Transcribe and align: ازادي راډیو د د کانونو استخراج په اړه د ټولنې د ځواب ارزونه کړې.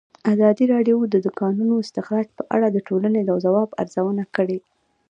ازادي 0.33 0.65
راډیو 0.73 0.97
د 1.13 1.15
د 1.25 1.27
کانونو 1.39 1.73
استخراج 1.83 2.27
په 2.37 2.43
اړه 2.55 2.67
د 2.71 2.77
ټولنې 2.87 3.21
د 3.25 3.31
ځواب 3.45 3.69
ارزونه 3.81 4.23
کړې. 4.35 4.59